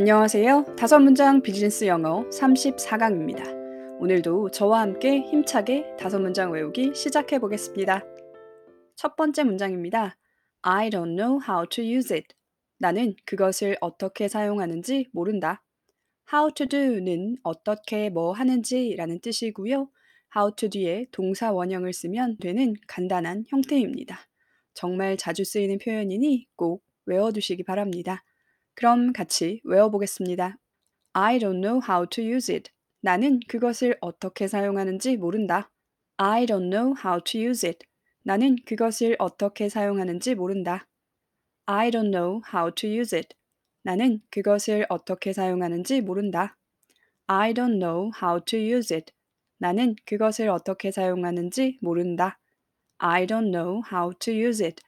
안녕하세요. 0.00 0.76
다섯 0.78 0.98
문장 0.98 1.42
비즈니스 1.42 1.86
영어 1.86 2.26
34강입니다. 2.30 4.00
오늘도 4.00 4.50
저와 4.50 4.80
함께 4.80 5.20
힘차게 5.20 5.94
다섯 5.98 6.18
문장 6.20 6.50
외우기 6.52 6.94
시작해 6.94 7.38
보겠습니다. 7.38 8.02
첫 8.96 9.14
번째 9.14 9.44
문장입니다. 9.44 10.16
I 10.62 10.88
don't 10.88 11.16
know 11.16 11.38
how 11.46 11.66
to 11.68 11.84
use 11.84 12.16
it. 12.16 12.28
나는 12.78 13.14
그것을 13.26 13.76
어떻게 13.82 14.26
사용하는지 14.26 15.10
모른다. 15.12 15.62
how 16.32 16.50
to 16.50 16.66
do는 16.66 17.36
어떻게 17.42 18.08
뭐 18.08 18.32
하는지 18.32 18.94
라는 18.96 19.20
뜻이고요. 19.20 19.90
how 20.34 20.56
to 20.56 20.70
뒤에 20.70 21.08
동사 21.10 21.52
원형을 21.52 21.92
쓰면 21.92 22.38
되는 22.38 22.72
간단한 22.86 23.44
형태입니다. 23.48 24.18
정말 24.72 25.18
자주 25.18 25.44
쓰이는 25.44 25.76
표현이니 25.76 26.46
꼭 26.56 26.82
외워두시기 27.04 27.64
바랍니다. 27.64 28.24
그럼 28.80 29.12
같이 29.12 29.60
외워보겠습니다. 29.64 30.56
I 31.12 31.38
don't 31.38 31.60
know 31.60 31.82
how 31.86 32.06
to 32.06 32.24
use 32.24 32.50
it. 32.50 32.70
나는 33.02 33.38
그것을 33.46 33.98
어떻게 34.00 34.48
사용하는지 34.48 35.18
모른다. 35.18 35.70
I 36.16 36.46
don't 36.46 36.70
know 36.70 36.94
how 37.04 37.20
to 37.22 37.42
use 37.42 37.68
it. 37.68 37.86
나는 38.22 38.56
그것을 38.64 39.16
어떻게 39.18 39.68
사용하는지 39.68 40.34
모른다. 40.34 40.88
I 41.66 41.90
don't 41.90 42.10
know 42.10 42.40
how 42.54 42.74
to 42.74 42.88
use 42.88 43.14
it. 43.14 43.36
나는 43.82 44.22
그것을 44.30 44.86
어떻게 44.88 45.34
사용하는지 45.34 46.00
모른다. 46.00 46.56
I 47.26 47.52
don't 47.52 47.78
know 47.80 48.10
how 48.22 48.42
to 48.46 48.58
use 48.58 48.96
it. 48.96 49.12
나는 49.58 49.94
그것을 50.06 50.48
어떻게 50.48 50.90
사용하는지 50.90 51.80
모른다. 51.82 52.38
I 52.96 53.26
don't 53.26 53.50
know 53.52 53.82
how 53.92 54.14
to 54.20 54.32
use 54.32 54.64
it. 54.64 54.82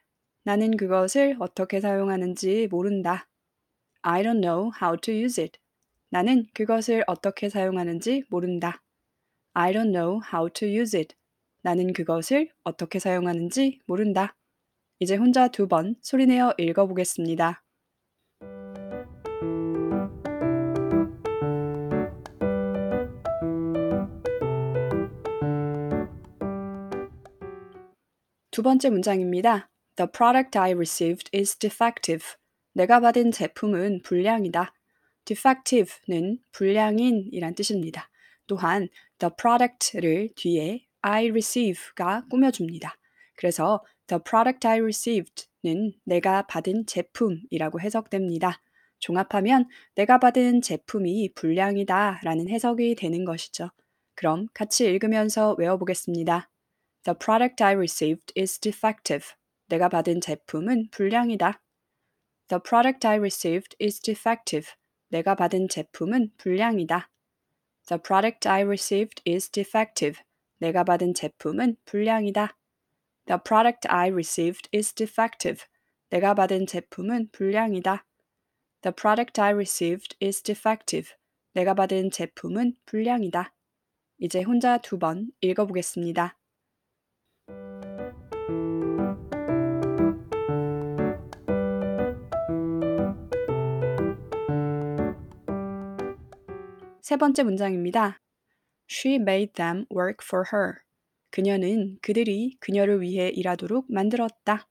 나는 0.45 0.79
그것을 0.79 1.37
어떻게 1.40 1.82
사용하는지 1.82 2.68
모른다. 2.70 3.29
I 4.02 4.23
don't 4.23 4.41
know 4.41 4.73
how 4.83 4.97
to 4.97 5.15
use 5.15 5.41
it. 5.42 5.59
나는 6.10 6.47
그것을 6.55 7.05
어떻게 7.06 7.48
사용하는지 7.48 8.24
모른다. 8.29 8.82
I 9.54 9.73
don't 9.73 9.93
know 9.93 10.21
how 10.32 10.51
to 10.51 10.68
use 10.68 10.99
it. 10.99 11.15
나는 11.63 11.93
그것을 11.93 12.51
어떻게 12.65 12.99
사용하는지 12.99 13.80
모른다. 13.87 14.35
이제 14.99 15.16
혼자 15.16 15.49
두 15.49 15.68
번 15.68 15.96
소리내어 16.02 16.54
읽어보겠습니다. 16.59 17.63
두 28.51 28.63
번째 28.63 28.91
문장입니다. 28.91 29.71
The 29.96 30.10
product 30.10 30.59
I 30.59 30.73
received 30.73 31.30
is 31.35 31.57
defective. 31.57 32.37
내가 32.73 33.01
받은 33.01 33.30
제품은 33.32 34.02
불량이다. 34.02 34.73
defective는 35.24 36.38
불량인이란 36.52 37.54
뜻입니다. 37.54 38.09
또한 38.46 38.88
the 39.18 39.30
product를 39.37 40.30
뒤에 40.37 40.87
I 41.02 41.30
receive가 41.30 42.24
꾸며줍니다. 42.30 42.96
그래서 43.37 43.82
the 44.06 44.20
product 44.23 44.66
I 44.66 44.80
received는 44.80 45.92
내가 46.04 46.42
받은 46.46 46.87
제품이라고 46.87 47.80
해석됩니다. 47.80 48.60
종합하면 48.98 49.68
내가 49.95 50.18
받은 50.18 50.62
제품이 50.62 51.32
불량이다 51.34 52.20
라는 52.23 52.48
해석이 52.48 52.95
되는 52.95 53.24
것이죠. 53.24 53.70
그럼 54.14 54.46
같이 54.54 54.84
읽으면서 54.84 55.54
외워보겠습니다. 55.59 56.48
The 57.04 57.18
product 57.18 57.64
I 57.64 57.74
received 57.74 58.32
is 58.38 58.60
defective. 58.60 59.26
내가 59.68 59.88
받은 59.88 60.20
제품은 60.20 60.90
불량이다. 60.90 61.60
The 62.52 62.60
product 62.60 63.06
I 63.06 63.16
received 63.16 63.76
is 63.80 63.98
defective. 63.98 64.75
내가 65.08 65.34
받은 65.34 65.70
제품은 65.70 66.32
불량이다. 66.36 67.08
The 67.86 67.98
product 67.98 68.47
I 68.47 68.60
received 68.64 69.22
is 69.26 69.48
defective. 69.48 70.20
내가 70.58 70.84
받은 70.84 71.14
제품은 71.14 71.78
불량이다. 71.86 72.54
The 73.24 73.41
product 73.42 73.88
I 73.88 74.10
received 74.10 74.68
is 74.74 74.92
defective. 74.92 75.64
내가 76.10 76.34
받은 76.34 76.66
제품은 76.66 77.30
불량이다. 77.32 78.04
The 78.82 78.94
product 78.94 79.41
I 79.41 79.54
received 79.54 80.18
is 80.22 80.42
defective. 80.42 81.14
내가 81.54 81.72
받은 81.72 82.10
제품은 82.10 82.76
불량이다. 82.84 83.54
이제 84.18 84.42
혼자 84.42 84.76
두 84.76 84.98
번 84.98 85.30
읽어보겠습니다. 85.41 86.36
세 97.12 97.18
번째 97.18 97.42
문장입니다. 97.42 98.22
She 98.90 99.16
made 99.16 99.52
them 99.52 99.84
work 99.94 100.24
for 100.24 100.46
her. 100.50 100.76
그녀는 101.30 101.98
그들이 102.00 102.56
그녀를 102.58 103.02
위해 103.02 103.28
일하도록 103.28 103.84
만들었다. 103.92 104.66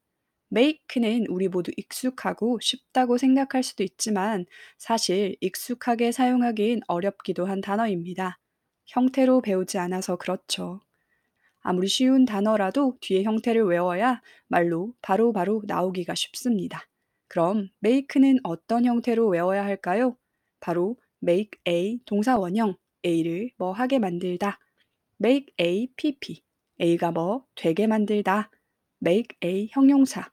make는 0.51 1.27
우리 1.29 1.49
모두 1.49 1.71
익숙하고 1.77 2.57
쉽다고 2.59 3.19
생각할 3.19 3.61
수도 3.61 3.83
있지만 3.83 4.47
사실 4.79 5.35
익숙하게 5.39 6.11
사용하기엔 6.11 6.79
어렵기도 6.87 7.45
한 7.45 7.61
단어입니다. 7.61 8.39
형태로 8.87 9.41
배우지 9.41 9.77
않아서 9.77 10.15
그렇죠. 10.15 10.79
아무리 11.59 11.87
쉬운 11.87 12.25
단어라도 12.25 12.97
뒤에 13.01 13.21
형태를 13.21 13.65
외워야 13.65 14.19
말로 14.47 14.95
바로바로 15.03 15.33
바로 15.33 15.61
나오기가 15.67 16.15
쉽습니다. 16.15 16.87
그럼 17.27 17.69
make는 17.85 18.39
어떤 18.41 18.85
형태로 18.85 19.27
외워야 19.27 19.63
할까요? 19.63 20.17
바로 20.59 20.97
make 21.23 21.59
A 21.67 21.99
동사 22.05 22.37
원형 22.37 22.75
A를 23.05 23.51
뭐 23.57 23.71
하게 23.71 23.99
만들다. 23.99 24.59
make 25.23 25.53
A 25.59 25.87
PP 25.95 26.43
A가 26.81 27.11
뭐 27.11 27.45
되게 27.55 27.87
만들다. 27.87 28.49
make 29.05 29.37
A 29.43 29.69
형용사 29.71 30.31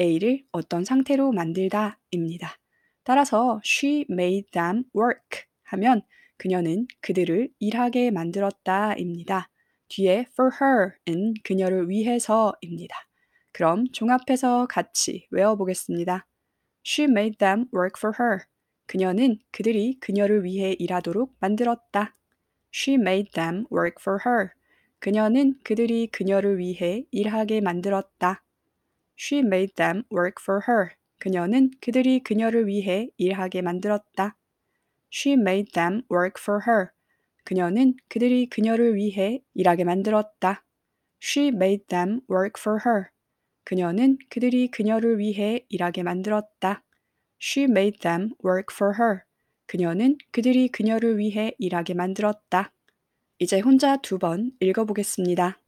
A를 0.00 0.44
어떤 0.52 0.84
상태로 0.84 1.32
만들다 1.32 2.00
입니다. 2.10 2.58
따라서 3.04 3.60
she 3.64 4.06
made 4.10 4.50
them 4.50 4.84
work 4.96 5.44
하면 5.64 6.02
그녀는 6.36 6.86
그들을 7.00 7.50
일하게 7.58 8.10
만들었다 8.10 8.94
입니다. 8.94 9.50
뒤에 9.88 10.26
for 10.32 10.50
her은 10.60 11.34
그녀를 11.44 11.88
위해서입니다. 11.88 12.96
그럼 13.52 13.84
종합해서 13.92 14.66
같이 14.66 15.26
외워보겠습니다. 15.30 16.26
She 16.84 17.08
made 17.08 17.38
them 17.38 17.66
work 17.72 17.98
for 17.98 18.14
her. 18.18 18.46
그녀는 18.86 19.38
그들이 19.50 19.98
그녀를 20.00 20.44
위해 20.44 20.74
일하도록 20.78 21.34
만들었다. 21.40 22.14
She 22.72 22.94
made 22.94 23.30
them 23.32 23.66
work 23.72 23.96
for 24.00 24.18
her. 24.26 24.50
그녀는 24.98 25.58
그들이 25.62 26.08
그녀를 26.08 26.58
위해 26.58 27.04
일하게 27.10 27.60
만들었다. 27.60 28.42
She 29.18 29.40
made 29.40 29.74
them 29.74 30.04
work 30.12 30.42
for 30.42 30.60
her. 30.68 30.90
그녀는 31.18 31.70
그들이 31.80 32.20
그녀를 32.20 32.66
위해 32.66 33.08
일하게 33.16 33.62
만들었다. 33.62 34.36
She 35.12 35.34
made 35.34 35.72
them 35.72 36.02
work 36.10 36.40
for 36.40 36.60
her. 36.66 36.88
그녀는 37.44 37.94
그들이 38.08 38.46
그녀를 38.46 38.96
위해 38.96 39.42
일하게 39.54 39.84
만들었다. 39.84 40.64
She 41.22 41.48
made 41.48 41.86
them 41.86 42.20
work 42.30 42.60
for 42.60 42.80
her. 42.84 43.08
그녀는 43.64 44.18
그들이 44.28 44.68
그녀를 44.68 45.18
위해 45.18 45.64
일하게 45.68 46.02
만들었다. 46.02 46.82
She 47.40 47.64
made 47.64 47.98
them 48.00 48.30
work 48.44 48.66
for 48.72 48.94
her. 48.98 49.20
그녀는 49.66 50.18
그들이 50.30 50.68
그녀를 50.68 51.18
위해 51.18 51.52
일하게 51.58 51.94
만들었다. 51.94 52.72
이제 53.38 53.60
혼자 53.60 53.96
두 53.96 54.18
번 54.18 54.52
읽어보겠습니다. 54.60 55.58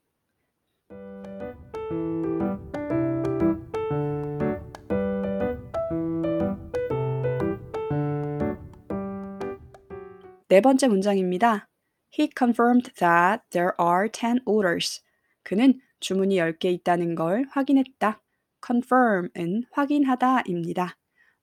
네 10.48 10.60
번째 10.60 10.88
문장입니다. 10.88 11.68
He 12.18 12.30
confirmed 12.36 12.92
that 12.94 13.42
there 13.50 13.72
are 13.80 14.08
10 14.10 14.40
orders. 14.46 15.02
그는 15.42 15.80
주문이 16.00 16.36
10개 16.36 16.66
있다는 16.66 17.14
걸 17.14 17.46
확인했다. 17.50 18.22
confirm은 18.64 19.64
확인하다입니다. 19.72 20.96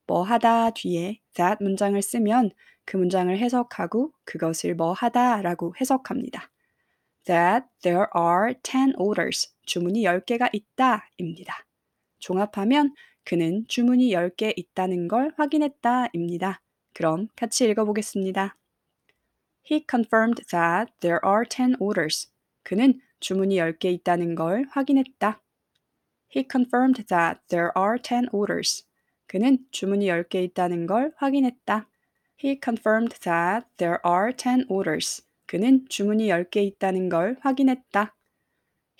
뭐 0.06 0.22
하다 0.22 0.70
뒤에 0.70 1.20
that 1.34 1.62
문장을 1.62 2.00
쓰면 2.00 2.50
그 2.84 2.96
문장을 2.96 3.36
해석하고 3.36 4.12
그것을 4.24 4.74
뭐 4.74 4.92
하다라고 4.92 5.74
해석합니다. 5.80 6.50
That 7.24 7.66
there 7.82 8.06
are 8.14 8.54
10 8.62 8.94
orders. 8.98 9.54
주문이 9.64 10.02
10개가 10.02 10.50
있다 10.52 11.08
입니다. 11.16 11.66
종합하면 12.18 12.94
그는 13.24 13.64
주문이 13.68 14.10
10개 14.10 14.52
있다는 14.56 15.08
걸 15.08 15.32
확인했다 15.36 16.08
입니다. 16.12 16.60
그럼 16.92 17.28
같이 17.34 17.64
읽어보겠습니다. 17.64 18.56
He 19.70 19.84
confirmed 19.90 20.44
that 20.50 20.92
there 21.00 21.20
are 21.24 21.44
10 21.48 21.76
orders. 21.80 22.30
그는 22.62 23.00
주문이 23.20 23.56
10개 23.56 23.86
있다는 23.86 24.34
걸 24.34 24.66
확인했다. 24.70 25.40
He 26.36 26.46
confirmed 26.50 27.06
that 27.06 27.40
there 27.48 27.70
are 27.76 27.98
10 27.98 28.28
orders. 28.32 28.84
그는 29.34 29.58
주문이 29.72 30.06
10개 30.06 30.44
있다는 30.44 30.86
걸 30.86 31.12
확인했다. 31.16 31.88
He 32.38 32.60
confirmed 32.62 33.18
that 33.22 33.66
there 33.78 33.98
are 34.06 34.32
10 34.32 34.66
orders. 34.68 35.26
그는 35.46 35.84
주문이 35.88 36.28
10개 36.28 36.64
있다는 36.64 37.08
걸 37.08 37.36
확인했다. 37.40 38.14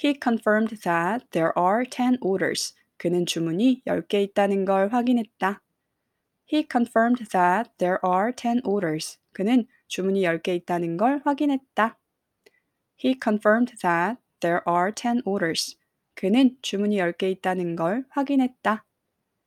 He 0.02 0.18
confirmed 0.20 0.80
that 0.80 1.24
there 1.30 1.52
are 1.56 1.84
10 1.88 2.18
orders. 2.20 2.74
그는 2.96 3.26
주문이 3.26 3.82
10개 3.86 4.24
있다는 4.24 4.64
걸 4.64 4.88
확인했다. 4.88 5.62
He 6.52 6.66
confirmed 6.68 7.28
that 7.30 7.70
there 7.78 7.98
are 8.04 8.32
10 8.34 8.62
orders. 8.64 9.20
그는 9.34 9.68
주문이 9.86 10.22
10개 10.22 10.56
있다는 10.56 10.96
걸 10.96 11.22
확인했다. 11.24 11.96
He 12.98 13.14
confirmed 13.22 13.72
that 13.82 14.18
there 14.40 14.62
are 14.66 14.90
10 14.92 15.22
orders. 15.24 15.78
그는 16.16 16.58
주문이 16.60 16.96
10개 16.96 17.30
있다는 17.30 17.76
걸 17.76 18.04
확인했다. 18.10 18.84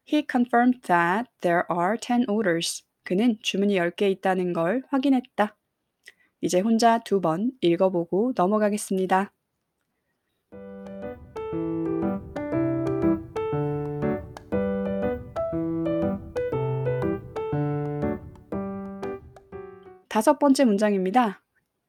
He 0.10 0.24
confirmed 0.26 0.84
that 0.88 1.30
there 1.42 1.66
are 1.70 1.98
10 1.98 2.26
orders. 2.30 2.84
그는 3.04 3.38
주문이 3.42 3.76
10개 3.76 4.10
있다는 4.10 4.54
걸 4.54 4.84
확인했다. 4.90 5.58
이제 6.40 6.62
혼자 6.62 7.00
두 7.00 7.20
번 7.20 7.52
읽어보고 7.62 8.32
넘어가겠습니다. 8.36 9.34
다섯 20.10 20.40
번째 20.40 20.66
문장입니다. 20.66 21.44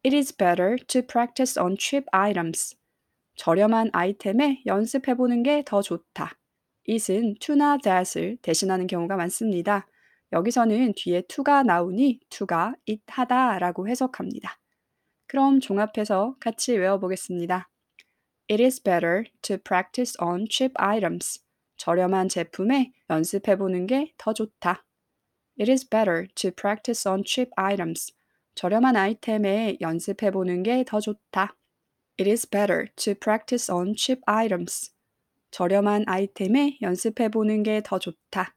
It 0.05 0.15
is 0.17 0.37
better 0.37 0.77
to 0.89 1.03
practice 1.03 1.61
on 1.63 1.77
cheap 1.79 2.07
items. 2.13 2.77
저렴한 3.37 3.91
아이템에 3.93 4.63
연습해보는 4.67 5.43
게 5.43 5.63
더 5.65 5.83
좋다. 5.83 6.37
It은 6.89 7.35
to나 7.41 7.77
that을 7.79 8.39
대신하는 8.41 8.87
경우가 8.87 9.17
많습니다. 9.17 9.87
여기서는 10.33 10.95
뒤에 10.97 11.23
to가 11.23 11.63
나오니 11.63 12.21
to가 12.31 12.75
it 12.89 13.03
하다 13.07 13.59
라고 13.59 13.89
해석합니다. 13.89 14.59
그럼 15.27 15.61
종합해서 15.61 16.37
같이 16.41 16.77
외워보겠습니다. 16.77 17.69
It 18.51 18.63
is 18.63 18.83
better 18.83 19.25
to 19.43 19.59
practice 19.59 20.15
on 20.21 20.47
cheap 20.51 20.73
items. 20.77 21.41
저렴한 21.77 22.29
제품에 22.29 22.93
연습해보는 23.11 23.87
게 23.87 24.13
더 24.17 24.33
좋다. 24.33 24.85
It 25.61 25.71
is 25.71 25.87
better 25.87 26.27
to 26.35 26.51
practice 26.51 27.11
on 27.11 27.23
cheap 27.27 27.51
items. 27.57 28.15
저렴한 28.55 28.97
아이템에 28.97 29.77
연습해보는 29.81 30.63
게 30.63 30.85
더 30.85 31.01
좋다. 31.01 31.55
It 32.19 32.29
is 32.29 32.49
better 32.49 32.87
to 32.97 33.15
practice 33.15 33.73
on 33.73 33.95
cheap 33.95 34.23
items. 34.27 34.98
저렴한 35.51 36.05
아이템에 36.07 36.79
연습해 36.83 37.29
보는 37.29 37.63
게 37.63 37.81
더 37.85 37.99
좋다. 37.99 38.55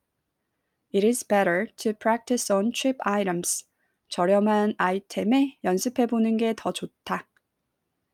It 0.94 1.06
is 1.08 1.26
better 1.26 1.68
to 1.78 1.94
practice 1.94 2.54
on 2.54 2.72
cheap 2.74 2.98
items. 3.06 3.66
저렴한 4.10 4.76
아이템에 4.78 5.58
연습해 5.64 6.06
보는 6.06 6.38
게 6.38 6.54
더 6.54 6.72
좋다. 6.74 7.28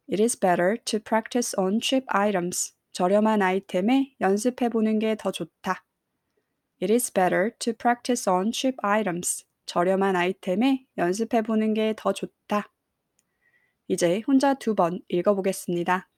It 0.10 0.22
is 0.22 0.40
better 0.40 0.78
to 0.86 1.00
practice 1.00 1.54
on 1.58 1.80
cheap 1.82 2.06
items. 2.10 2.74
저렴한 2.92 3.42
아이템에 3.42 4.16
연습해 4.22 4.70
보는 4.70 5.00
게 5.00 5.16
더 5.16 5.32
좋다. 5.32 5.84
It 6.82 6.94
is 6.94 7.12
better 7.12 7.52
to 7.60 7.74
practice 7.74 8.32
on 8.32 8.52
cheap 8.54 8.78
items. 8.84 9.44
저렴한 9.66 10.16
아이템에 10.16 10.86
연습해 10.98 11.42
보는 11.42 11.74
게 11.74 11.94
더 11.98 12.14
좋다. 12.14 12.72
이제 13.88 14.22
혼자 14.28 14.54
두 14.54 14.76
번 14.76 15.02
읽어보겠습니다. 15.08 16.10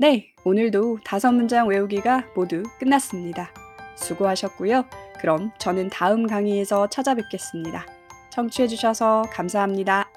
네, 0.00 0.32
오늘도 0.44 1.00
다섯 1.04 1.30
문장 1.30 1.68
외우기가 1.68 2.24
모두 2.34 2.62
끝났습니다. 2.78 3.50
수고하셨고요. 3.96 4.86
그럼 5.20 5.50
저는 5.58 5.90
다음 5.90 6.26
강의에서 6.26 6.88
찾아뵙겠습니다. 6.88 7.84
청취해주셔서 8.30 9.24
감사합니다. 9.30 10.09